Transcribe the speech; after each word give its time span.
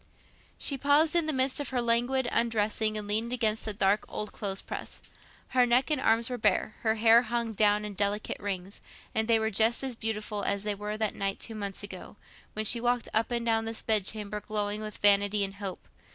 She 0.57 0.79
paused 0.79 1.15
in 1.15 1.27
the 1.27 1.31
midst 1.31 1.59
of 1.59 1.69
her 1.69 1.79
languid 1.79 2.27
undressing 2.31 2.97
and 2.97 3.07
leaned 3.07 3.31
against 3.31 3.65
the 3.65 3.71
dark 3.71 4.03
old 4.09 4.31
clothes 4.31 4.63
press. 4.63 4.99
Her 5.49 5.63
neck 5.67 5.91
and 5.91 6.01
arms 6.01 6.27
were 6.27 6.39
bare, 6.39 6.73
her 6.79 6.95
hair 6.95 7.21
hung 7.21 7.53
down 7.53 7.85
in 7.85 7.93
delicate 7.93 8.39
rings—and 8.39 9.27
they 9.27 9.37
were 9.37 9.51
just 9.51 9.83
as 9.83 9.93
beautiful 9.93 10.41
as 10.41 10.63
they 10.63 10.73
were 10.73 10.97
that 10.97 11.13
night 11.13 11.39
two 11.39 11.53
months 11.53 11.83
ago, 11.83 12.15
when 12.53 12.65
she 12.65 12.81
walked 12.81 13.09
up 13.13 13.29
and 13.29 13.45
down 13.45 13.65
this 13.65 13.83
bed 13.83 14.03
chamber 14.03 14.39
glowing 14.41 14.81
with 14.81 14.97
vanity 14.97 15.43
and 15.43 15.57
hope. 15.57 15.87